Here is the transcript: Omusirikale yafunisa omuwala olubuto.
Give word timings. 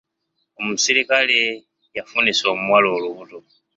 Omusirikale 0.59 1.39
yafunisa 1.97 2.45
omuwala 2.53 2.87
olubuto. 2.95 3.39